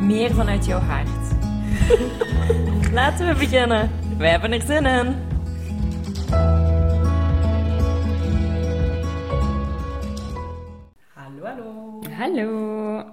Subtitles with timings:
[0.00, 1.08] meer vanuit jouw hart.
[2.92, 3.90] Laten we beginnen.
[4.18, 5.16] Wij hebben er zin in.
[11.14, 12.00] Hallo, hallo.
[12.18, 13.04] Hallo.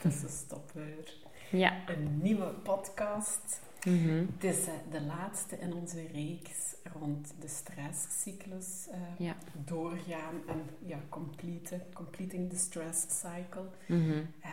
[0.00, 1.14] Tussenstop weer.
[1.50, 1.72] Ja.
[1.86, 3.60] Een nieuwe podcast.
[3.86, 4.24] Mhm.
[4.38, 9.36] Het is eh, de laatste in onze reeks rond de stresscyclus eh, Ja.
[9.64, 13.66] doorgaan en ja, complete, completing the stress cycle.
[13.86, 14.22] Mhm.
[14.40, 14.50] Eh,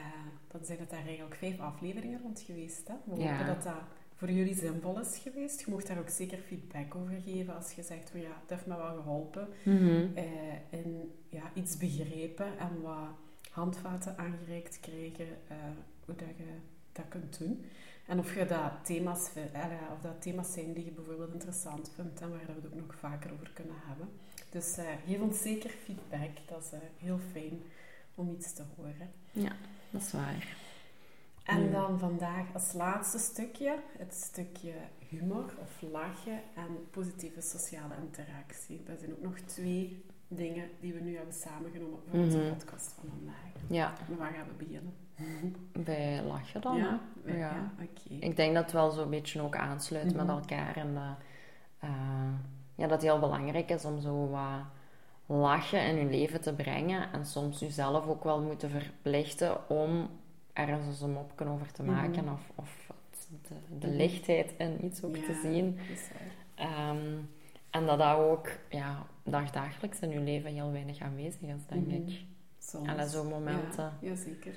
[0.48, 2.88] dan zijn het daar eigenlijk vijf afleveringen rond geweest.
[2.88, 2.94] Hè?
[3.04, 3.32] We Ja.
[3.32, 3.82] hopen dat dat
[4.16, 5.60] voor jullie zinvol is geweest.
[5.60, 8.66] Je mocht daar ook zeker feedback over geven als je zegt van ja, het heeft
[8.66, 9.48] me wel geholpen.
[9.64, 10.08] Mhm.
[10.16, 10.26] eh
[10.70, 13.10] en ja, iets begrepen en wat
[13.52, 15.56] handvaten aangereikt krijgen eh,
[16.06, 16.54] hoe dat je
[16.92, 17.66] dat kunt doen.
[18.10, 19.30] En of je dat thema's,
[19.94, 22.96] of dat thema's zijn die je bijvoorbeeld interessant vindt en waar we het ook nog
[23.00, 24.10] vaker over kunnen hebben.
[24.50, 26.30] Dus eh, geef ons zeker feedback.
[26.48, 27.62] Dat is eh, heel fijn
[28.16, 29.12] om iets te horen.
[29.32, 29.52] Ja,
[29.90, 30.58] dat is waar.
[31.44, 34.74] En dan vandaag als laatste stukje, het stukje
[35.10, 38.84] humor of lachen en positieve sociale interactie.
[38.84, 42.50] Dat zijn ook nog twee dingen die we nu hebben samengenomen voor onze Mhm.
[42.50, 43.52] podcast van vandaag.
[43.68, 44.94] Ja, Maar waar gaan we beginnen?
[45.72, 46.76] Bij lachen dan.
[46.78, 47.32] ja, hè?
[47.32, 47.72] ja, Ja.
[47.82, 48.26] oké.
[48.26, 50.36] Ik denk dat het wel zo'n beetje ook aansluit met Mhm.
[50.36, 50.76] elkaar.
[50.78, 51.16] En dat,
[51.80, 51.90] eh,
[52.76, 54.62] ja, dat het heel belangrijk is om zo wat
[55.26, 57.12] lachen in je leven te brengen.
[57.14, 60.10] En soms jezelf ook wel moeten verplichten om
[60.54, 62.24] ergens eens een mopje over te maken.
[62.24, 62.34] Mhm.
[62.34, 63.96] Of, of het- de, de Mhm.
[63.96, 65.76] lichtheid in iets ook Ja, te zien.
[65.88, 66.12] dat.
[66.56, 66.98] Ehm,
[67.70, 72.22] en dat dat ook ja, dagdagelijks in je leven heel weinig aanwezig is, denk ik.
[72.60, 72.88] Soms.
[72.88, 74.54] En zo'n momenten Ja, jazeker.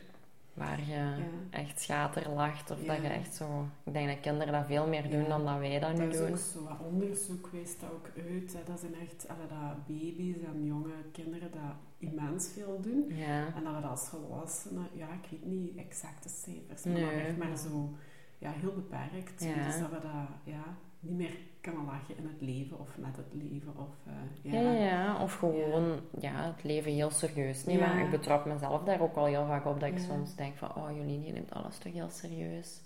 [0.55, 3.03] Waar je echt schaterlacht of dat Ja.
[3.03, 3.67] je echt zo...
[3.85, 5.29] Ik denk dat kinderen dat veel meer doen Ja.
[5.29, 6.31] dan dat wij dat nu Dat is doen.
[6.31, 8.53] ook zo, wat onderzoek wijst dat ook uit.
[8.53, 8.61] Hè.
[8.65, 13.05] Dat zijn echt allee, dat baby's en jonge kinderen dat immens veel doen.
[13.17, 13.47] Ja.
[13.55, 17.05] En dat we dat als volwassenen, ja, ik weet niet exacte cijfers, maar Nee.
[17.05, 17.91] dat echt maar zo
[18.39, 19.45] ja, heel beperkt.
[19.45, 19.65] Ja.
[19.67, 20.63] Dus dat we dat ja,
[21.01, 23.73] niet meer kunnen lachen in het leven of met het leven.
[23.77, 25.23] Of, eh, Ja, ja.
[25.23, 26.53] Of gewoon ja.
[26.55, 27.97] het leven heel serieus nemen.
[27.97, 28.05] Ja.
[28.05, 30.75] Ik betrap mezelf daar ook wel heel vaak op dat ik soms denk van...
[30.77, 32.81] Oh, Jolien, je neemt alles toch heel serieus.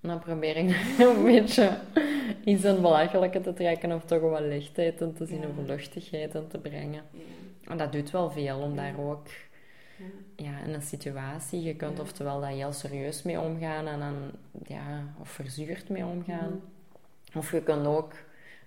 [0.00, 0.68] En dan probeer ik
[0.98, 1.78] een beetje
[2.44, 6.46] iets het belachelijke te trekken of toch wat lichtheid in te zien of luchtigheid in
[6.48, 7.02] te brengen.
[7.64, 9.26] En dat doet wel veel om daar ook
[9.96, 10.44] ja.
[10.44, 12.02] ja, in een situatie, je kunt Ja.
[12.02, 14.14] oftewel daar heel serieus mee omgaan en dan,
[14.66, 16.60] ja, of verzuurd mee omgaan.
[17.36, 18.12] Of je kunt ook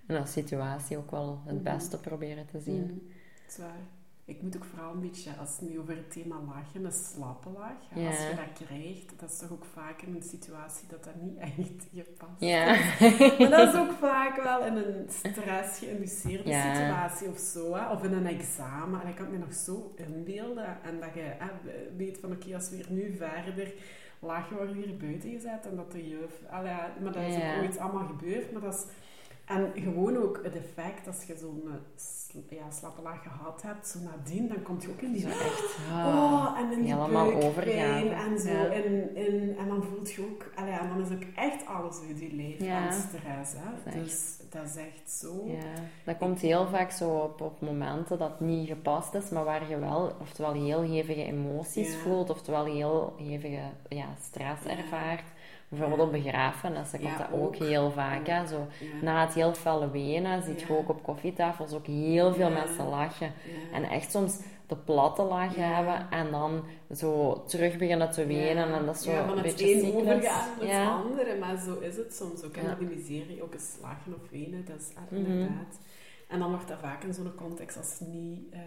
[0.07, 1.63] een situatie ook wel het Mhm.
[1.75, 2.81] beste proberen te zien.
[2.83, 2.93] Mhm.
[2.93, 3.79] Dat is waar.
[4.25, 7.49] Ik moet ook vooral een beetje, als het nu over het thema lachen, een slappe.
[7.57, 8.07] Ja, Ja.
[8.07, 11.37] Als je dat krijgt, dat is toch ook vaak in een situatie dat dat niet
[11.37, 12.31] echt je past.
[12.39, 12.65] Ja.
[13.39, 16.75] Maar dat is ook vaak wel in een stress geïnduceerde Ja.
[16.75, 17.75] situatie of zo.
[17.75, 17.91] Hè?
[17.91, 19.01] Of in een examen.
[19.01, 20.77] En ik kan het me nog zo inbeelden.
[20.83, 21.47] En dat je hè,
[21.97, 23.73] weet van, oké, als we hier nu verder
[24.73, 25.67] hier buiten gezet.
[25.67, 26.41] En dat de juf...
[26.49, 28.51] Allee, maar dat is ook ooit allemaal gebeurd.
[28.51, 28.85] Maar dat is...
[29.49, 33.99] En gewoon ook het effect, als je zo'n eh, ja, slappe lach gehad hebt, zo
[33.99, 35.21] nadien, dan komt je ook in die...
[35.21, 38.07] Zo echt, Oh, en in die helemaal overgaan.
[38.07, 38.49] en zo.
[38.49, 38.71] Ja.
[38.71, 40.51] In, in, en dan voelt je ook...
[40.55, 42.91] Allee, en dan is ook echt alles uit je lijf Ja.
[42.91, 43.53] stress.
[43.53, 43.69] Hè?
[43.83, 45.43] Dat Dus dat is echt zo...
[45.45, 49.43] Ja, dat komt heel vaak zo op, op momenten dat het niet gepast is, maar
[49.43, 55.23] waar je wel oftewel heel hevige emoties voelt, oftewel heel hevige ja, stress ervaart.
[55.69, 57.55] Bijvoorbeeld op begrafenissen komt dat ook, ook.
[57.55, 58.27] heel vaak.
[58.27, 58.47] Hè?
[58.47, 58.67] Zo,
[59.01, 63.31] na het heel felle wenen zie je ook op koffietafels ook heel veel mensen lachen.
[63.73, 65.61] En echt soms de platte lach Ja.
[65.75, 66.63] hebben en dan
[66.95, 68.67] zo terug beginnen te wenen.
[68.69, 68.77] Ja.
[68.77, 70.81] En dat is zo ja, een het beetje een overgaan naar Ja.
[70.97, 71.37] het andere.
[71.39, 72.55] Maar zo is het soms ook.
[72.55, 72.69] En Ja.
[72.69, 75.15] dat die miserie ook eens lachen of wenen, dat is Mhm.
[75.15, 75.79] inderdaad.
[76.27, 78.61] En dan wordt dat vaak in zo'n context als niet ehm,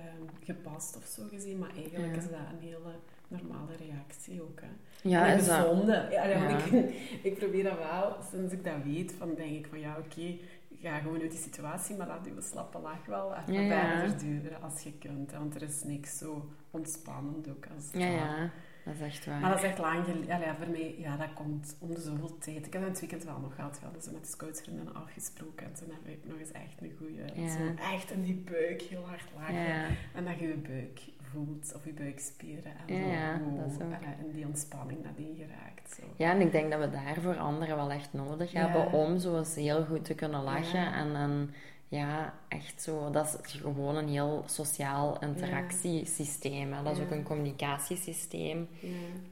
[0.44, 1.58] gepast of zo gezien.
[1.58, 2.92] Maar eigenlijk is dat een hele
[3.40, 4.60] normale reactie ook.
[4.60, 4.66] Hè.
[5.08, 6.08] Ja, en is gezonde.
[6.10, 6.78] Ja, ja, want Ja.
[6.78, 10.36] Ik, ik probeer dat wel, sinds ik dat weet, van denk ik van ja, oké,
[10.82, 14.62] ga gewoon uit die situatie, maar laat je slappe lach wel even Ja, verder duren
[14.62, 15.32] als je kunt.
[15.32, 18.18] Want er is niks zo ontspannend ook als Ja, dat.
[18.18, 18.50] ja,
[18.84, 19.40] dat is echt waar.
[19.40, 20.26] Maar dat is echt lang geleden.
[20.40, 22.66] Ja, voor mij, ja, dat komt om de zoveel tijd.
[22.66, 23.78] Ik heb het weekend wel nog gehad.
[23.78, 25.66] We hadden zo met de scoutsvriendinnen afgesproken.
[25.66, 27.20] En toen heb ik nog eens echt een goeie...
[27.34, 27.48] Ja.
[27.48, 29.54] Zo echt in die buik heel hard lachen.
[29.54, 29.86] Ja.
[30.14, 31.00] En je je buik
[31.32, 32.72] voelt, of je buikspieren.
[32.86, 35.94] En Ja, zo, ja, dat allee, in die ontspanning nadien geraakt.
[35.96, 36.02] Zo.
[36.16, 39.38] Ja, en ik denk dat we daar voor anderen wel echt nodig hebben om zo
[39.38, 40.92] eens heel goed te kunnen lachen.
[40.92, 41.50] En, en
[41.88, 46.72] ja, echt zo, dat is gewoon een heel sociaal interactiesysteem.
[46.72, 46.82] Hè.
[46.82, 48.68] Dat is ook een communicatiesysteem.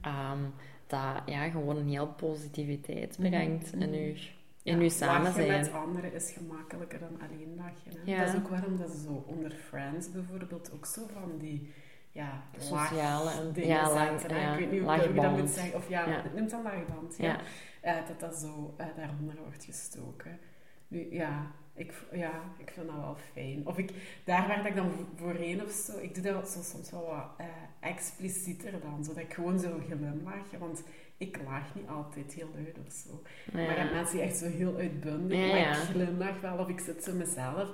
[0.01, 0.39] Ehm,
[0.87, 3.89] dat ja, gewoon een heel positiviteit brengt in Mhm.
[3.89, 4.15] uw,
[4.63, 5.49] in Ja, uw samen zijn.
[5.49, 8.01] met anderen is gemakkelijker dan alleen lachen.
[8.05, 8.13] Hè?
[8.13, 8.19] Ja.
[8.25, 11.73] Dat is ook waarom dat ze zo onder Friends bijvoorbeeld ook zo van die
[12.13, 13.75] ja, Sociale en- dingen hè.
[13.77, 15.75] ja, Ik weet niet hoe ik ik dat moet zeggen.
[15.75, 16.23] Of ja, Ja.
[16.35, 17.17] noemt dan lachband.
[17.19, 17.25] Ja.
[17.27, 17.41] Ja.
[17.81, 20.39] Eh, dat dat zo eh, daaronder wordt gestoken.
[20.89, 23.67] Nu, ja, ik, ja, ik vind dat wel fijn.
[23.67, 23.91] Of ik,
[24.25, 27.07] daar waar dat ik dan vo- voorheen of zo, ik doe dat zo soms wel
[27.07, 27.47] wat eh,
[27.81, 30.51] explicieter dan, zodat ik gewoon zo glimlach.
[30.59, 30.83] Want
[31.19, 33.23] ik lach niet altijd heel luid of zo.
[33.53, 33.93] Maar Ja.
[33.93, 37.15] mensen die echt zo heel uitbundig, Ja, maar ik glimlach wel of ik zit zo
[37.15, 37.69] mezelf.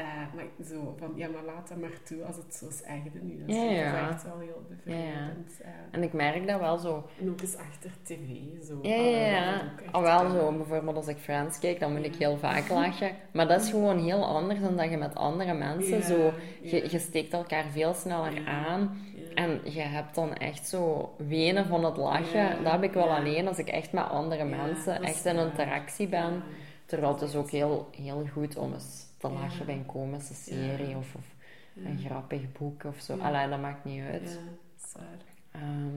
[0.00, 3.22] Eh, maar zo van, ja, maar laat dat maar toe als het zo is echt
[3.22, 3.38] nu.
[3.38, 4.08] Dat is, Ja, dat is ja.
[4.10, 5.60] echt wel heel bevredigend.
[5.62, 5.68] eh.
[5.90, 7.06] En ik merk dat wel zo.
[7.20, 8.18] en ook eens achter tv.
[8.66, 8.78] Zo.
[8.82, 9.62] Ja, ja, ja.
[9.90, 12.28] Al wel eh, zo, bijvoorbeeld als ik Friends kijk, dan moet ik Ja.
[12.28, 13.10] heel vaak lachen.
[13.32, 16.32] Maar dat is gewoon heel anders dan dat je met andere mensen ja, zo...
[16.62, 18.44] Je, ja, je steekt elkaar veel sneller Ja.
[18.46, 19.00] aan.
[19.14, 19.34] ja.
[19.34, 22.40] En je hebt dan echt zo wenen van het lachen.
[22.40, 23.16] Ja, Dat heb ik wel ja.
[23.16, 26.32] alleen als ik echt met andere Ja, mensen echt in interactie ben.
[26.32, 26.42] Ja.
[26.86, 30.96] Terwijl het is ook heel, heel goed om eens te lachen bij een komische serie
[30.96, 31.14] of,
[31.84, 33.18] een grappig boek of zo.
[33.18, 34.40] Allee, dat maakt niet uit.
[35.50, 35.96] Ehm,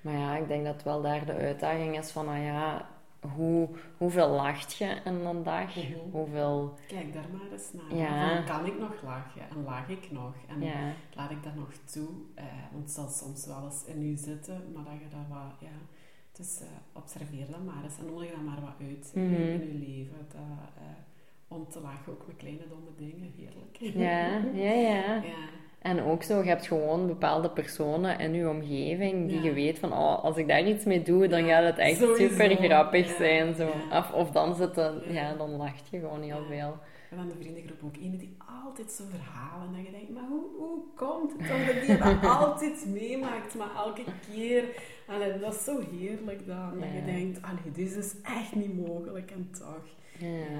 [0.00, 2.86] maar ja, ik denk dat wel daar de uitdaging is van, nou ja,
[3.34, 5.76] hoe, hoeveel lacht je in een dag?
[5.76, 5.98] Mhm.
[6.10, 7.98] Hoeveel, Kijk daar maar eens naar.
[7.98, 8.36] Ja.
[8.36, 9.42] Van, kan ik nog lachen?
[9.50, 10.34] En lach ik nog?
[10.48, 12.08] En ja, laat ik dat nog toe?
[12.34, 15.52] Eh, want het zal soms wel eens in u zitten, maar dat je dat wat,
[15.60, 15.76] ja...
[16.32, 19.40] Dus eh, observeer dat maar eens en nodig dat maar wat uit in, Mhm.
[19.40, 20.16] in je leven.
[20.28, 20.34] Dat,
[20.76, 20.82] eh,
[21.54, 23.76] om te lachen, ook met kleine domme dingen, heerlijk.
[23.96, 25.14] ja, ja, ja.
[25.34, 25.48] ja.
[25.82, 29.44] En ook zo, je hebt gewoon bepaalde personen in je omgeving die Ja.
[29.44, 32.28] je weet van, oh, als ik daar iets mee doe, dan gaat het echt Sowieso.
[32.28, 33.54] super grappig Ja, zijn.
[33.54, 33.68] Zo.
[33.92, 35.12] Of, of dan zitten, Ja.
[35.12, 36.76] ja, dan lacht je gewoon heel veel.
[37.10, 39.74] En dan de vriendengroep ook ene die altijd zo verhalen.
[39.74, 43.74] En je denkt, maar hoe, hoe komt het dan dat je dat altijd meemaakt, maar
[43.76, 44.02] elke
[44.32, 44.64] keer?
[45.08, 46.70] Allee, dat is zo heerlijk dan.
[46.80, 49.84] Dat je denkt, allee, dit is echt niet mogelijk en toch.
[50.18, 50.58] Ja.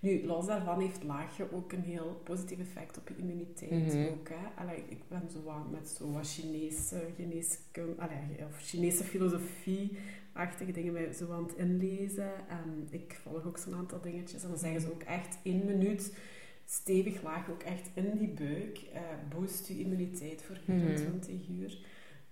[0.00, 3.70] Nu, los daarvan heeft lachen ook een heel positief effect op je immuniteit.
[3.94, 4.06] Mhm.
[4.06, 4.62] ook, hè.
[4.62, 10.92] Allee, ik ben zo wat met zo wat Chinese geneeskunde, allee, of Chinese filosofie-achtige dingen
[10.92, 12.48] mij zo aan het inlezen.
[12.48, 14.42] En ik volg ook zo'n aantal dingetjes.
[14.42, 16.16] En dan zeggen ze ook echt één minuut
[16.64, 19.00] stevig lachen, ook echt in die buik, eh,
[19.36, 20.78] boost je immuniteit voor Mhm.
[20.86, 21.78] 24 uur.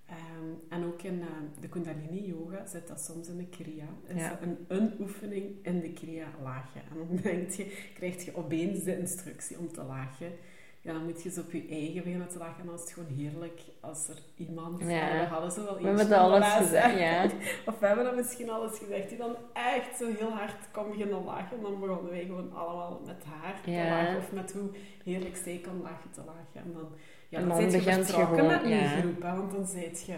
[0.06, 1.26] Ehm, en ook in eh,
[1.60, 3.86] de Kundalini Yoga zit dat soms in de Kriya.
[4.06, 4.38] Is Ja.
[4.42, 6.80] een, een oefening in de Kriya lachen.
[6.90, 10.32] En dan denk je, krijg je opeens de instructie om te lachen.
[10.80, 12.60] Ja, dan moet je eens op je eigen beginnen te lachen.
[12.60, 14.80] En dan is het gewoon heerlijk als er iemand...
[14.80, 15.18] Ja.
[15.20, 17.24] We hadden zo wel We hebben alles gezegd, ja.
[17.68, 19.08] Of we hebben dat misschien alles gezegd.
[19.08, 21.56] Die dan echt zo heel hard kon beginnen lachen.
[21.56, 24.16] En dan begonnen wij gewoon allemaal met haar te lachen.
[24.16, 24.70] Of met hoe
[25.04, 26.60] heerlijk zij kon lachen te lachen.
[26.64, 26.88] En dan,
[27.34, 29.22] ja, En dan, dan zit je begint je gewoon, met die groep.
[29.22, 30.16] Hè, want dan zit je...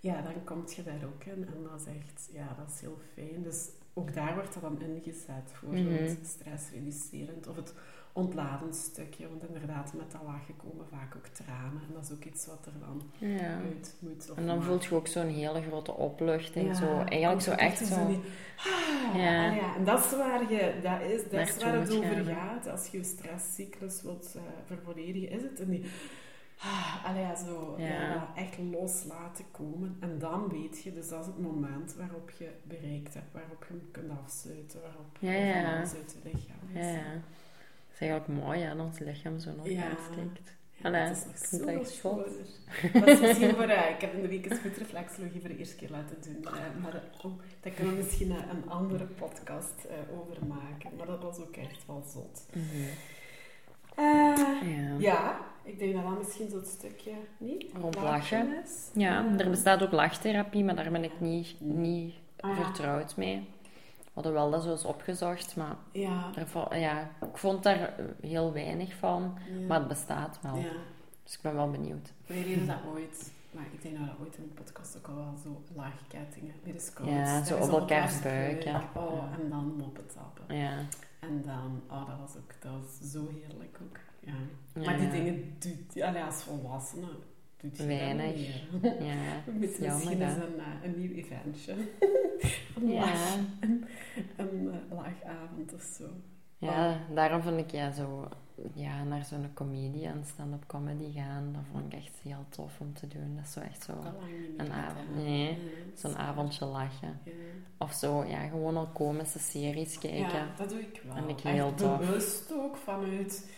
[0.00, 1.46] Ja, dan kom je daar ook in.
[1.54, 2.28] En dat is echt...
[2.32, 3.42] Ja, dat is heel fijn.
[3.42, 5.92] Dus ook daar wordt dat dan ingezet voor Mhm.
[5.92, 7.74] het stressreducerend of het
[8.12, 9.28] ontladend stukje.
[9.28, 11.82] Want inderdaad, met dat lachen komen vaak ook tranen.
[11.88, 13.54] En dat is ook iets wat er dan ja.
[13.56, 14.32] uit moet.
[14.36, 14.64] En dan mag.
[14.66, 16.66] voelt je ook zo'n hele grote opluchting.
[16.66, 18.06] Ja, zo, eigenlijk zo echt zo...
[18.06, 18.20] die-
[18.56, 19.48] Ah, Ja.
[19.50, 19.76] ah ja.
[19.76, 22.68] En dat is waar, je, dat is, dat is waar het over gaat.
[22.68, 25.84] Als je je stresscyclus wilt eh, vervolledigen, is het in die...
[26.60, 27.86] Ah, allee, zo, Ja.
[27.86, 29.96] ja, dat echt los laten komen.
[30.00, 33.74] En dan weet je, dus dat is het moment waarop je bereikt hebt, waarop je
[33.74, 35.62] hem kunt afsluiten, waarop Ja, je ja.
[35.86, 36.84] van uit je lichaam is.
[36.84, 36.96] Ja, ja.
[36.98, 39.84] Het is eigenlijk mooi, hè, dat ons lichaam zo nog Ja.
[39.88, 40.56] aansteekt.
[40.82, 42.24] Ja, dat is nog zo echt schoon.
[42.92, 43.62] Dat is misschien voor...
[43.64, 46.44] eh, ik heb in de week eens voetreflexologie voor de eerste keer laten doen.
[46.44, 50.96] eh, maar eh, oh, daar kunnen we misschien een andere podcast over maken.
[50.96, 52.46] Maar dat was ook echt wel zot.
[53.96, 55.40] Eh, Ja.
[55.68, 58.90] Ik denk dat dat misschien zo'n stukje niet Rond lachen is.
[58.94, 62.64] Ja, Eh, er bestaat ook lachtherapie, maar daar ben ik niet, niet Ah, ja.
[62.64, 63.46] vertrouwd mee.
[63.98, 66.30] We hadden wel dat zo eens opgezocht, maar Ja.
[66.70, 69.34] ja, ik vond daar heel weinig van.
[69.60, 69.66] ja.
[69.66, 70.56] Maar het bestaat wel.
[70.56, 70.70] Ja.
[71.24, 72.12] Dus ik ben wel benieuwd.
[72.26, 75.06] Wij deden dat ooit, maar ik denk dat we dat ooit in de podcast ook
[75.08, 77.10] al wel zo laagkettingen bij de scouts.
[77.12, 78.82] Ja, zo op elkaars buik, ja.
[78.94, 79.38] Oh, Ja.
[79.42, 80.56] en dan moppen tappen.
[80.56, 80.72] Ja.
[81.20, 83.96] En dan, oh, dat was ook, dat was zo heerlijk ook.
[84.74, 84.84] Ja.
[84.84, 87.08] Maar die dingen doet, ja, als volwassene
[87.60, 88.34] doet je Weinig.
[88.36, 89.02] niet meer.
[89.04, 89.14] Ja,
[89.46, 91.72] jammer, misschien eens een, eh, een nieuw eventje.
[92.76, 93.00] een Ja.
[93.00, 93.84] laag, een,
[94.36, 96.04] een eh, laagavond of zo.
[96.58, 98.28] ja, daarom vind ik ja, zo
[98.74, 101.52] ja, naar zo'n comedian, stand-up comedy gaan.
[101.52, 103.36] Dat vond ik echt heel tof om te doen.
[103.36, 103.92] Dat is zo echt zo
[104.56, 105.14] een avond.
[105.14, 105.54] Nee, Ja,
[105.94, 107.20] zo'n is avondje lachen.
[107.24, 107.32] Ja.
[107.78, 110.18] Of zo, ja, gewoon al komische series kijken.
[110.38, 111.14] Ja, dat doe ik wel.
[111.14, 111.98] Vind ik Echt heel tof.
[111.98, 113.50] bewust ook vanuit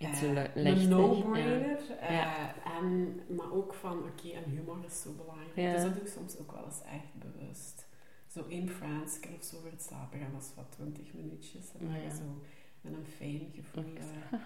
[0.00, 1.78] Iets le- een no-brainer.
[2.00, 5.56] eh, en, maar ook van, oké, en humor is zo belangrijk.
[5.56, 5.72] Ja.
[5.72, 7.86] Dus dat doe ik soms ook wel eens echt bewust.
[8.26, 11.64] Zo één Fransje of zo voor het slapen gaan, dat is wat 20 minuutjes.
[11.78, 12.02] En dan Ja.
[12.02, 12.40] je zo
[12.80, 13.84] met een fijn gevoel.
[13.92, 14.00] Oké.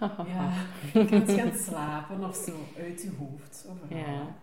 [0.05, 0.53] eh, ja,
[0.93, 3.65] je kunt gaan slapen of zo uit je hoofd.
[3.69, 3.97] Overal.
[3.97, 4.35] Ja.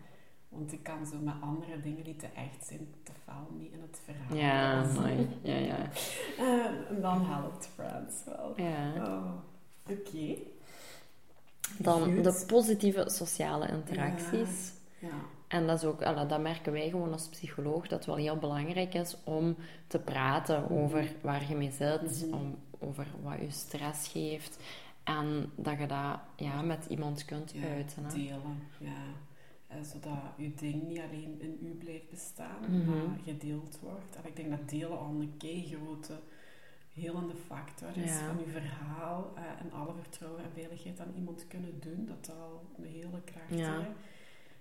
[0.48, 3.80] Want ik kan zo met andere dingen die te echt zijn, te fel niet in
[3.80, 4.36] het verhaal.
[4.36, 5.28] Ja, Dus- mooi.
[5.42, 5.88] Ja, ja.
[6.38, 8.52] En dan helpt Frans wel.
[8.56, 8.92] ja.
[8.96, 9.30] Oh,
[9.90, 10.34] Oké.
[11.78, 12.24] Dan Goed.
[12.24, 14.72] de positieve sociale interacties.
[14.98, 15.08] Ja.
[15.48, 18.94] En dat is ook, dat merken wij gewoon als psycholoog, dat het wel heel belangrijk
[18.94, 22.34] is om te praten over waar je mee zit, Mhm.
[22.34, 24.56] om, over wat je stress geeft.
[25.04, 28.04] En dat je dat ja, met iemand kunt Ja, uiten.
[28.04, 28.12] Hè?
[28.14, 28.62] delen.
[28.78, 28.88] Ja.
[29.66, 32.90] Eh, zodat je ding niet alleen in u blijft bestaan, Mhm.
[32.90, 34.16] maar gedeeld wordt.
[34.16, 36.12] En ik denk dat delen al een kei grote
[36.92, 38.26] helende factor is Ja.
[38.26, 42.06] van je verhaal eh, en alle vertrouwen en veiligheid aan iemand kunnen doen.
[42.06, 43.56] Dat al een hele krachtige.
[43.60, 43.88] Ja.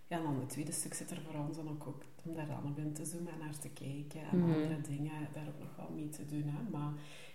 [0.07, 2.47] Ja, en dan het tweede stuk zit er voor ons dan ook, ook om daar
[2.47, 4.51] dan op in te zoomen en naar te kijken en Mhm.
[4.51, 6.43] andere dingen daar ook nog wel mee te doen.
[6.47, 6.69] Hè.
[6.71, 6.93] Maar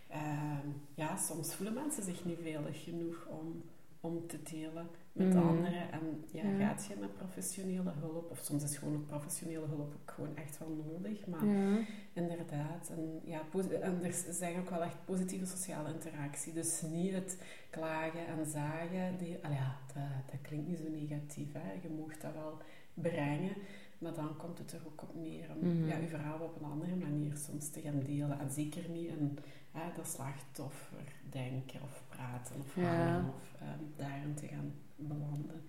[0.08, 3.62] ehm, ja, soms voelen mensen zich niet veilig genoeg om,
[4.00, 5.46] om te delen met Mhm.
[5.46, 5.92] anderen.
[5.92, 6.58] En ja, Ja.
[6.66, 10.58] gaat je met professionele hulp, of soms is gewoon ook professionele hulp ook gewoon echt
[10.58, 11.26] wel nodig.
[11.26, 11.78] Maar Ja.
[12.12, 12.90] Inderdaad.
[12.90, 13.40] En, ja,
[13.80, 16.52] en er zijn ook wel echt positieve sociale interactie.
[16.52, 19.16] Dus niet het klagen en zagen.
[19.18, 21.52] Die, al ja, dat, dat klinkt niet zo negatief.
[21.52, 21.72] Hè.
[21.82, 22.58] Je mag dat wel
[22.94, 23.52] brengen.
[23.98, 25.86] Maar dan komt het er ook op neer om Mhm.
[25.88, 28.38] ja, je verhaal op een andere manier soms te gaan delen.
[28.40, 29.38] En zeker niet in
[29.76, 32.82] hè, dat slachtoffer denken of praten of Ja.
[32.82, 35.68] hangen of ehm, daarin te gaan belanden.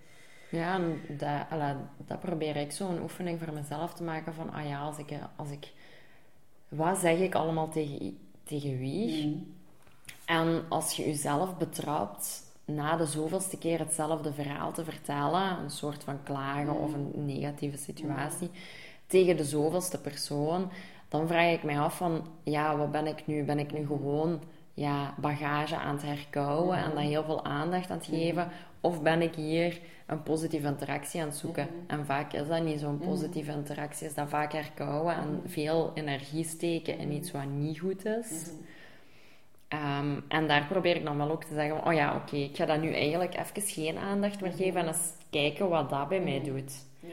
[0.51, 1.75] Ja, en dat,
[2.07, 5.13] dat probeer ik zo een oefening voor mezelf te maken van, ah ja, als ik,
[5.35, 5.71] als ik
[6.67, 9.27] wat zeg ik allemaal tegen, tegen wie?
[9.27, 9.37] Mhm.
[10.25, 16.03] En als je jezelf betrapt na de zoveelste keer hetzelfde verhaal te vertellen, een soort
[16.03, 18.49] van klagen of een negatieve situatie,
[19.07, 20.71] tegen de zoveelste persoon,
[21.07, 23.43] dan vraag ik mij af van, ja, wat ben ik nu?
[23.43, 24.41] Ben ik nu gewoon
[24.73, 28.47] ja, bagage aan het herkouwen en daar heel veel aandacht aan het geven?
[28.81, 31.67] Of ben ik hier een positieve interactie aan het zoeken?
[31.87, 36.43] En vaak is dat niet zo'n positieve interactie, is dat vaak herkouwen en veel energie
[36.43, 38.51] steken in iets wat niet goed is.
[39.67, 42.65] Ehm, en daar probeer ik dan wel ook te zeggen: oh ja, oké, ik ga
[42.65, 46.41] dat nu eigenlijk even geen aandacht meer geven en eens kijken wat dat bij mij
[46.43, 46.85] doet.
[46.99, 47.09] Ja.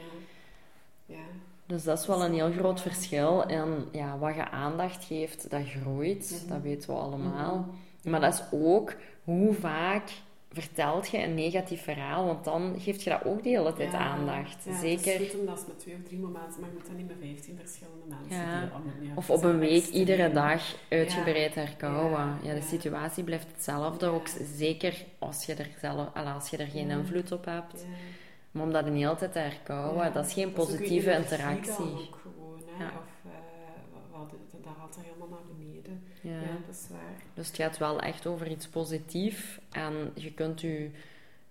[1.65, 3.45] Dus dat is wel een heel groot verschil.
[3.45, 6.45] En ja, wat je aandacht geeft, dat groeit.
[6.49, 7.65] Dat weten we allemaal.
[8.03, 8.93] Maar dat is ook
[9.23, 10.09] hoe vaak
[10.51, 13.97] vertelt je een negatief verhaal, want dan geef je dat ook de hele tijd Ja,
[13.97, 14.63] aandacht.
[14.63, 15.21] ja, Het Zeker.
[15.21, 17.07] is goed om dat eens met twee of drie momenten, maar je moet dat niet
[17.07, 18.59] met vijftien verschillende mensen Ja.
[18.99, 19.17] delen.
[19.17, 22.37] Of op een week iedere dag uitgebreid herkouwen.
[22.43, 24.07] Ja, de situatie blijft hetzelfde.
[24.07, 27.85] Ook zeker als je er, zelf, al als je er geen invloed op hebt.
[28.55, 31.83] Maar om dat een hele tijd te herkouwen, Ja, dat is geen positieve energie interactie.
[31.85, 32.83] ook gewoon, hè.
[32.83, 32.89] Ja.
[32.89, 36.03] Of eh, wat- dat haalt er helemaal naar beneden.
[36.21, 36.31] Ja.
[36.31, 37.21] Ja, dat is waar.
[37.33, 39.59] Dus het gaat wel echt over iets positiefs.
[39.71, 40.89] En je kunt je,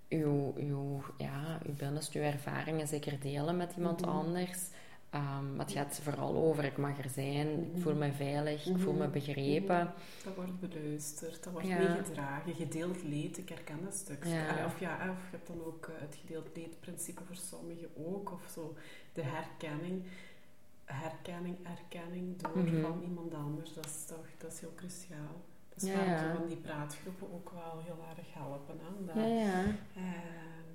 [0.08, 0.18] je,
[0.56, 4.11] je, ja, je binnenste, je ervaringen zeker delen met iemand Mhm.
[4.11, 4.58] anders.
[5.14, 7.80] Ehm, maar het gaat vooral over, ik mag er zijn, ik Mhm.
[7.80, 9.11] voel me veilig, ik voel me Mhm.
[9.12, 9.92] begrepen.
[10.25, 11.78] Dat wordt beluisterd, dat wordt Ja.
[11.78, 12.54] meegedragen.
[12.54, 14.04] Gedeeld leed, ik herken dat.
[14.25, 14.49] Ja.
[14.49, 18.33] Allee, Of, ja, of je hebt dan ook eh, het gedeeld leedprincipe voor sommigen ook.
[18.33, 18.75] Of zo
[19.12, 20.02] de herkenning.
[20.85, 22.80] Herkenning, erkenning door Mhm.
[22.80, 23.75] van iemand anders.
[23.75, 25.42] Dat is toch dat is heel cruciaal.
[25.75, 28.75] Dus Ja, van die praatgroepen ook wel heel erg helpen.
[28.83, 28.94] Hè?
[28.99, 29.62] Omdat, Ja, ja.
[29.94, 30.02] eh,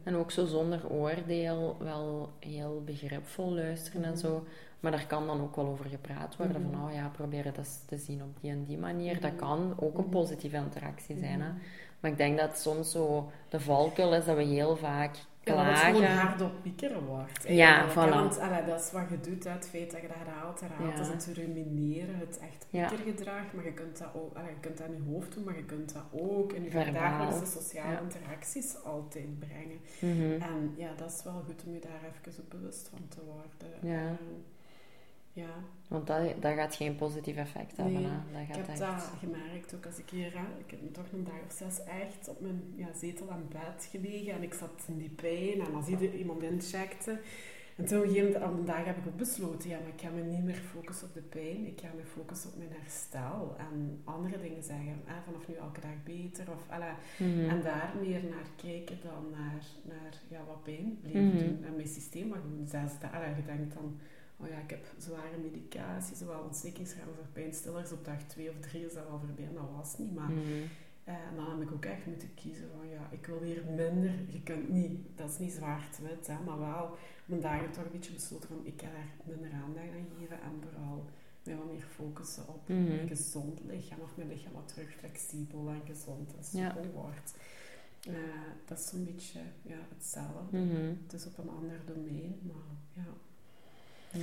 [0.09, 4.19] En ook zo zonder oordeel, wel heel begripvol luisteren en Mhm.
[4.19, 4.43] zo.
[4.79, 6.61] Maar daar kan dan ook wel over gepraat worden.
[6.61, 6.71] Mhm.
[6.71, 9.21] Van, oh ja, probeer het eens te zien op die en die manier.
[9.21, 9.39] Dat Mhm.
[9.39, 10.09] kan ook een Mhm.
[10.09, 11.41] positieve interactie zijn.
[11.41, 11.47] Hè?
[11.47, 11.57] mhm.
[11.99, 15.65] Maar ik denk dat soms zo de valkuil is dat we heel vaak Ja, dat
[15.65, 16.17] het gewoon klagen.
[16.27, 17.43] hard op piekeren wordt.
[17.48, 17.93] Ja, voilà.
[17.93, 20.91] Want allee, dat is wat je doet, hè, het feit dat je dat herhaalt, herhaalt,
[20.98, 20.98] Ja.
[21.03, 22.88] dat is het rumineren, het echt Ja.
[22.88, 23.53] piekergedrag.
[23.53, 25.63] Maar je kunt dat ook, allee, je kunt dat in je hoofd doen, maar je
[25.65, 28.00] kunt dat ook in je dagelijkse sociale Ja.
[28.00, 29.79] interacties altijd brengen.
[30.00, 30.41] Mhm.
[30.41, 33.91] En ja, dat is wel goed om je daar even op bewust van te worden.
[33.91, 34.05] Ja.
[34.05, 34.15] Ehm,
[35.39, 35.53] ja.
[35.88, 37.93] Want dat, dat gaat geen positief effect hebben.
[37.93, 38.12] Nee?
[38.31, 38.79] Dat Ik gaat heb echt...
[38.79, 40.34] dat gemerkt ook als ik hier,
[40.65, 44.34] ik heb toch een dag of zes echt op mijn ja, zetel aan bed gelegen
[44.34, 47.19] en ik zat in die pijn en als iemand incheckte
[47.75, 50.10] En toen op een gegeven moment, dag heb ik ook besloten, ja, maar ik ga
[50.10, 54.01] me niet meer focussen op de pijn, ik ga me focussen op mijn herstel en
[54.03, 57.50] andere dingen zeggen, eh, vanaf nu elke dag beter, of, alla, Mhm.
[57.50, 61.38] en daar meer naar kijken dan naar, naar ja, wat pijn bleef Mhm.
[61.38, 61.63] doen.
[61.65, 62.67] En mijn systeem wat gewoon
[63.12, 64.00] alla, je denkt dan,
[64.39, 68.86] oh ja, ik heb zware medicatie, zowel ontstekingsremmers of pijnstillers op dag 2 of 3
[68.86, 70.41] is dat al voorbij, en dat was niet, maar Mhm.
[71.03, 74.13] eh, en dan heb ik ook echt moeten kiezen van ja, ik wil hier minder.
[74.27, 77.91] Je kunt niet, dat is niet zwart-wit, hè, maar wel op een dag toch een
[77.91, 81.05] beetje besloten van ik ga daar minder aandacht aan geven en vooral
[81.43, 82.84] mij wat meer focussen op Mhm.
[82.88, 86.72] mijn gezond lichaam of mijn lichaam wat terug flexibel en gezond en Ja.
[86.74, 87.34] soepel wordt.
[88.08, 88.13] Eh,
[88.65, 90.58] dat is zo'n beetje ja, hetzelfde.
[90.58, 90.93] Mhm.
[91.03, 93.12] Het is op een ander domein, maar ja.
[94.11, 94.19] Ja.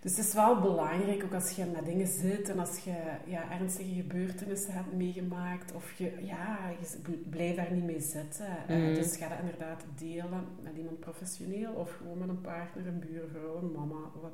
[0.00, 2.94] Dus het is wel belangrijk, ook als je met dingen zit en als je
[3.26, 8.46] ja, ernstige gebeurtenissen hebt meegemaakt, of je, ja, je bl- blijf daar niet mee zitten.
[8.68, 8.94] Eh, Mhm.
[8.94, 13.56] dus ga dat inderdaad delen met iemand professioneel, of gewoon met een partner, een buurvrouw,
[13.56, 14.32] een mama, wat,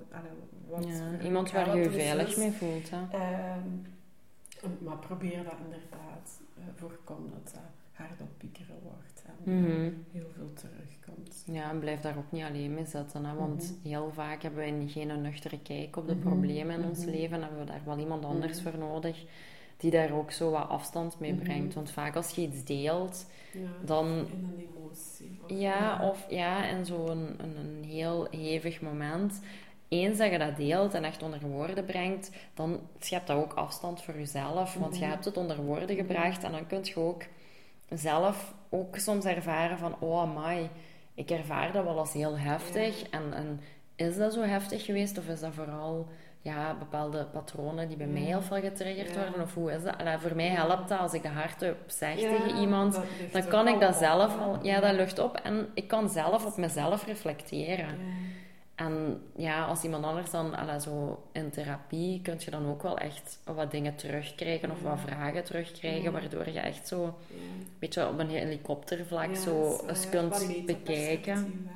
[0.68, 1.94] wat Ja, Iemand waar je je is.
[1.94, 2.90] veilig mee voelt.
[2.90, 3.00] Hè?
[3.10, 3.68] Ehm,
[4.84, 7.62] maar probeer dat inderdaad, uh, voorkom dat dat
[7.92, 9.90] hard op piekeren wordt en Mhm.
[10.12, 11.42] heel veel terugkomt.
[11.46, 13.24] Ja, en blijf daar ook niet alleen mee zitten.
[13.24, 13.34] Hè?
[13.34, 13.88] Want Mhm.
[13.88, 16.22] heel vaak hebben wij geen nuchtere kijk op de Mhm.
[16.28, 17.36] problemen in ons leven.
[17.36, 19.24] En hebben we daar wel iemand anders voor nodig
[19.76, 21.74] die daar ook zo wat afstand mee brengt.
[21.74, 24.06] Want vaak als je iets deelt, Ja, dan...
[24.06, 25.38] in een emotie.
[25.44, 29.40] Of, Ja, of ja, in zo'n een, een heel hevig moment.
[29.88, 34.02] Eens dat je dat deelt en echt onder woorden brengt, dan schept dat ook afstand
[34.02, 34.74] voor jezelf.
[34.74, 37.22] Want je hebt het onder woorden gebracht en dan kun je ook
[37.94, 40.68] zelf ook soms ervaren van, oh amai,
[41.14, 43.02] ik ervaar dat wel als heel heftig.
[43.02, 43.60] En, en
[43.96, 46.08] is dat zo heftig geweest of is dat vooral
[46.40, 48.12] ja, bepaalde patronen die bij Ja.
[48.12, 49.20] mij heel veel getriggerd Ja.
[49.22, 49.42] worden?
[49.42, 49.94] Of hoe is dat?
[50.18, 53.00] Voor mij helpt dat als ik dat hardop zeg tegen iemand
[53.32, 56.56] dan kan ik dat zelf al, ja, dat lucht op en ik kan zelf op
[56.56, 57.98] mezelf reflecteren.
[58.86, 62.98] En ja, als iemand anders dan, alla, zo in therapie, kun je dan ook wel
[62.98, 68.18] echt wat dingen terugkrijgen of wat vragen terugkrijgen, waardoor je echt zo, een beetje op
[68.18, 71.68] een helikoptervlak Ja, zo eens kunt bekijken.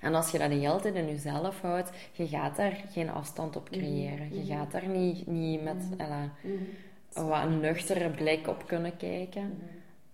[0.00, 3.56] En als je dat de hele tijd in jezelf houdt, je gaat daar geen afstand
[3.56, 4.34] op creëren.
[4.34, 4.58] Je Mhm.
[4.58, 6.28] gaat daar niet, niet met Mhm.
[6.40, 7.26] Mhm.
[7.28, 9.58] wat een nuchtere blik op kunnen kijken.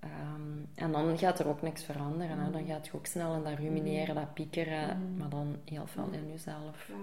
[0.00, 2.38] Ehm, en dan gaat er ook niks veranderen.
[2.38, 2.50] Hè?
[2.50, 2.70] Dan Mhm.
[2.70, 5.16] gaat je ook snel in dat rumineren, dat piekeren, Mhm.
[5.18, 6.88] maar dan heel veel in jezelf.
[6.88, 6.94] Ja.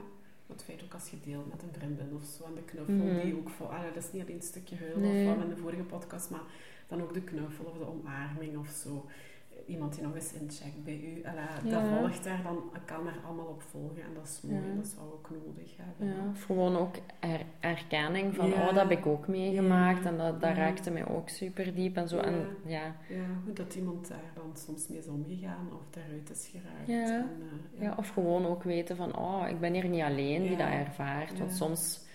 [0.47, 3.21] Het feit ook als je deelt met een vriendin of zo, en de knuffel Mhm.
[3.21, 5.27] die ook voor, ah, dat is niet alleen een stukje huilen Nee.
[5.27, 6.41] of van in de vorige podcast, maar
[6.88, 9.05] dan ook de knuffel of de omarming of zo.
[9.67, 11.69] Iemand die nog eens incheckt bij u, Alla, Ja.
[11.82, 14.75] dat volgt daar dan, kan er allemaal op volgen en dat is mooi, Ja.
[14.75, 16.08] dat we ook nodig hebben.
[16.08, 18.53] Ja, of gewoon ook er- erkenning van, Ja.
[18.53, 20.10] oh, dat heb ik ook meegemaakt Ja.
[20.10, 20.56] en dat, dat Ja.
[20.56, 22.15] raakte mij ook super diep en zo.
[22.17, 22.23] Ja.
[22.23, 26.49] En ja, Ja, hoe dat iemand daar dan soms mee is omgegaan of daaruit is
[26.51, 26.88] geraakt.
[26.88, 27.17] Ja.
[27.17, 27.30] En,
[27.75, 30.58] eh, ja, of gewoon ook weten van, oh, ik ben hier niet alleen die Ja.
[30.58, 31.38] dat ervaart.
[31.38, 31.56] Want Ja.
[31.56, 32.06] soms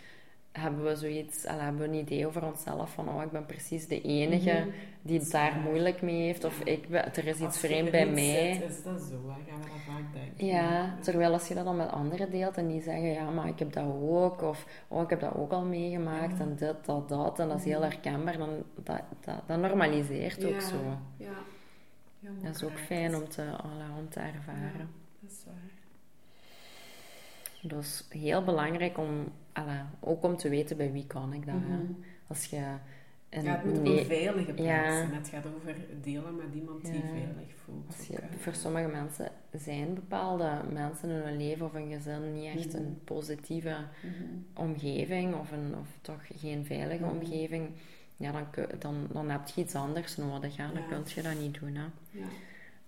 [0.53, 3.87] hebben we zoiets, al hebben we een idee over onszelf van, oh, ik ben precies
[3.89, 4.69] de enige Mhm.
[5.03, 6.45] die het daar moeilijk mee heeft.
[6.45, 8.53] Of ik, ben- er is iets vreemd bij mij.
[8.61, 9.51] zit, is dat zo, hè?
[9.51, 10.47] gaan we dat vaak denken.
[10.47, 13.59] Ja, terwijl als je dat dan met anderen deelt en die zeggen, ja, maar ik
[13.59, 16.45] heb dat ook, of oh, ik heb dat ook al meegemaakt, Ja.
[16.45, 17.89] en dit, dat, dat, en dat is heel Mhm.
[17.91, 18.51] herkenbaar, dan
[18.83, 20.77] dat, dat, dat normaliseert ook Ja, zo.
[21.17, 21.31] Ja.
[22.43, 23.43] Dat is ook fijn om te,
[23.99, 24.89] om te ervaren.
[25.21, 25.55] Dat is waar.
[27.63, 31.55] Dus heel belangrijk om, alla, ook om te weten bij wie kan ik dat.
[31.55, 31.81] Mhm.
[32.27, 32.63] Als je
[33.29, 34.97] een, Ja, het moet nee- een veilige plaats Ja.
[34.97, 35.15] zijn.
[35.15, 37.01] Het gaat over delen met iemand die Ja.
[37.01, 37.87] veilig voelt.
[37.97, 42.57] Als je, voor sommige mensen zijn bepaalde mensen in hun leven of een gezin niet
[42.57, 42.77] echt Mhm.
[42.77, 44.69] een positieve Mhm.
[44.69, 47.15] omgeving of, een, of toch geen veilige Mhm.
[47.15, 47.69] omgeving,
[48.17, 48.47] ja, dan,
[48.79, 50.57] dan, dan heb je iets anders nodig.
[50.57, 50.65] Hè?
[50.73, 50.89] Dan Ja.
[50.89, 51.75] kun je dat niet doen.
[51.75, 51.85] Hè?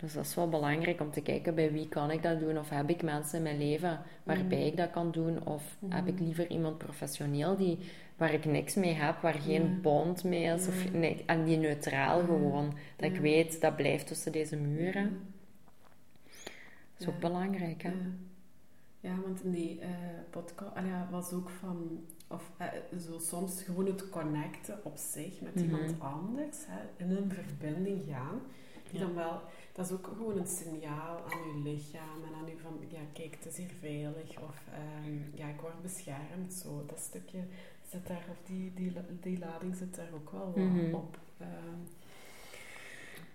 [0.05, 2.59] Dus dat is wel belangrijk om te kijken bij wie kan ik dat doen.
[2.59, 4.67] Of heb ik mensen in mijn leven waarbij Mhm.
[4.67, 5.47] ik dat kan doen.
[5.47, 5.93] Of Mhm.
[5.93, 7.79] heb ik liever iemand professioneel die,
[8.17, 10.67] waar ik niks mee heb, waar geen bond mee is.
[10.69, 12.75] Of, nee, en die neutraal gewoon.
[12.97, 15.21] Dat ik weet, dat blijft tussen deze muren.
[16.33, 17.83] Dat is ook belangrijk.
[17.83, 17.89] Hè?
[17.89, 17.95] Ja.
[19.01, 19.89] Ja, want nee, eh
[20.31, 22.67] podcast ah ja, was ook van, of eh,
[22.99, 25.65] zo soms gewoon het connecten op zich met Mhm.
[25.65, 28.41] iemand anders, hè, in een verbinding gaan,
[28.91, 29.07] die Ja.
[29.07, 29.41] dan wel,
[29.75, 33.35] dat is ook gewoon een signaal aan je lichaam en aan je van, ja kijk,
[33.35, 37.39] het is hier veilig, of ehm, ja, ik word beschermd, zo, dat stukje
[37.91, 40.95] zit daar, of die, die, die lading zit daar ook wel wat Mhm.
[40.95, 41.19] op.
[41.39, 41.79] Ehm.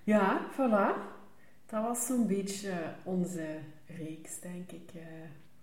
[0.04, 1.18] ja, voilà.
[1.66, 5.02] Dat was zo'n beetje onze reeks, denk ik, eh,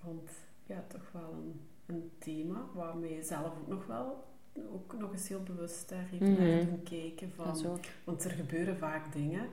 [0.04, 0.30] rond
[0.66, 4.24] ja, toch wel een, een thema waar mij zelf ook nog wel
[4.72, 6.42] ook nog eens heel bewust daar heeft Mhm.
[6.48, 7.32] naar doen kijken.
[7.32, 7.80] Van.
[8.04, 9.48] Want er gebeuren vaak dingen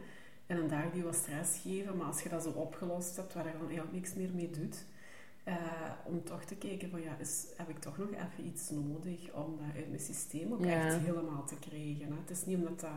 [0.46, 3.46] in een dag die wat stress geven, maar als je dat zo opgelost hebt, waar
[3.46, 4.86] je dan eigenlijk niks meer mee doet,
[5.44, 5.56] Eh,
[6.04, 9.58] om toch te kijken van ja, is, heb ik toch nog even iets nodig om
[9.58, 10.86] dat uit mijn systeem ook Ja.
[10.86, 12.08] echt helemaal te krijgen.
[12.08, 12.14] Hè?
[12.22, 12.90] Het is niet omdat dat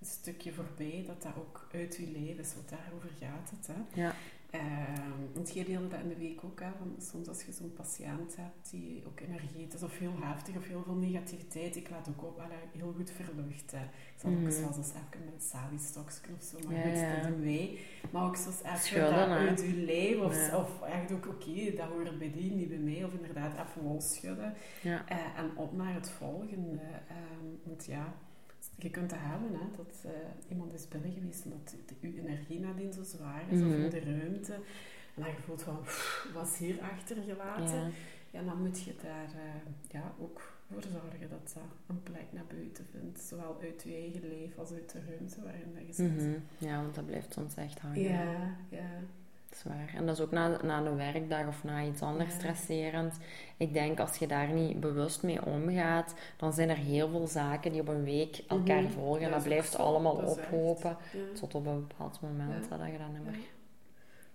[0.00, 3.66] een stukje voorbij, dat dat ook uit je leven is, want daarover gaat het.
[3.66, 4.00] Hè?
[4.02, 4.14] Ja.
[4.50, 7.72] Ehm, want jij deelde dat in de week ook, hè, van soms als je zo'n
[7.72, 12.24] patiënt hebt die ook energetisch of heel heftig of heel veel negativiteit, ik laat ook
[12.24, 13.80] op, allee, heel goed verluchten.
[13.82, 14.68] Ik zal ook eens Mhm.
[14.68, 17.14] wel eens even met een sabi-stokje of zo, maar Ja, goed, ja.
[17.20, 17.78] dat doen wij.
[18.10, 20.58] Maar ook zoals even Schudden, dat uit je lijf, of, Ja.
[20.58, 24.54] of echt ook, oké, dat hoort bij die, niet bij mij, of inderdaad even losschudden.
[24.82, 25.08] Ja.
[25.08, 26.80] Eh, en op naar het volgende.
[27.08, 28.14] Ehm, want ja,
[28.78, 30.10] je kunt dat hebben, hè, dat eh,
[30.50, 33.68] iemand is binnen geweest en dat de, uw energie nadien zo zwaar is, Mhm.
[33.68, 34.52] of in de ruimte.
[35.14, 37.80] En dan je voelt van, "Pff, wat is hier achtergelaten?
[37.80, 37.88] Ja.
[38.30, 42.44] Ja, dan moet je daar eh, ja, ook voor zorgen dat dat een plek naar
[42.48, 43.20] buiten vindt.
[43.20, 46.16] Zowel uit je eigen leven als uit de ruimte waarin dat je zit.
[46.16, 46.34] Mhm.
[46.58, 48.00] Ja, want dat blijft soms echt hangen.
[48.00, 48.88] Ja, ja.
[49.56, 49.92] Zwaar.
[49.94, 52.38] En dat is ook na, na een werkdag of na iets anders Ja.
[52.38, 53.14] stresserend.
[53.56, 57.72] Ik denk als je daar niet bewust mee omgaat, dan zijn er heel veel zaken
[57.72, 58.92] die op een week elkaar Mhm.
[58.92, 59.22] volgen.
[59.22, 60.96] En Dat blijft allemaal Dat ophopen.
[61.12, 61.38] ja.
[61.38, 62.76] Tot op een bepaald moment Ja.
[62.76, 63.40] dat je dat niet meer...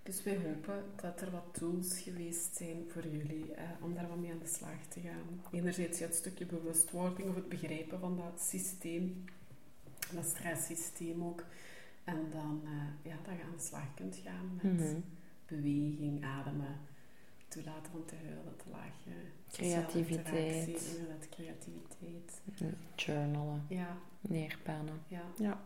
[0.02, 4.16] Dus wij hopen dat er wat tools geweest zijn voor jullie eh, om daar wat
[4.18, 5.40] mee aan de slag te gaan.
[5.50, 9.24] Enerzijds het stukje bewustwording of het begrijpen van dat systeem,
[10.14, 11.44] dat stresssysteem ook.
[12.04, 15.00] En dan eh, ja, dat je aan de slag kunt gaan met Mhm.
[15.46, 16.76] beweging, ademen,
[17.48, 19.22] toelaten om te huilen, te lachen.
[19.48, 20.84] sociale Creativiteit.
[20.96, 22.40] Inderdaad, creativiteit.
[22.96, 25.00] Journalen, Ja, neerpennen.
[25.08, 25.22] ja.
[25.38, 25.60] Ja.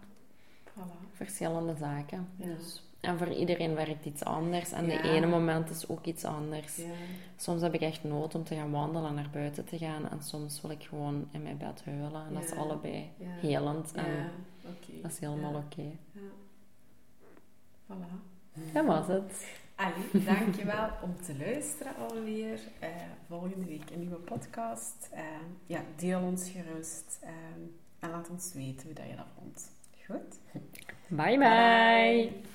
[0.68, 1.12] Voilà.
[1.12, 2.29] Verschillende zaken.
[2.37, 2.44] Ja.
[2.46, 2.83] Dus.
[3.07, 4.73] En voor iedereen werkt iets anders.
[4.73, 5.03] En Ja.
[5.03, 6.77] de ene moment is ook iets anders.
[6.77, 6.85] Ja.
[7.37, 10.09] Soms heb ik echt nood om te gaan wandelen, naar buiten te gaan.
[10.11, 12.27] En soms wil ik gewoon in mijn bed huilen.
[12.29, 13.92] En dat is allebei helend.
[13.92, 14.31] En
[15.03, 15.83] dat is helemaal oké.
[16.12, 16.21] Ja.
[17.87, 18.73] Voilà.
[18.73, 19.47] Dat was het.
[19.75, 22.61] Ali, dankjewel om te luisteren alweer.
[22.79, 22.88] Eh,
[23.29, 25.09] volgende week een nieuwe podcast.
[25.12, 25.23] Eh,
[25.66, 27.31] ja, deel ons gerust eh,
[27.99, 29.71] en laat ons weten hoe dat je dat vond.
[30.07, 30.38] Goed?
[31.09, 32.55] Bye bye.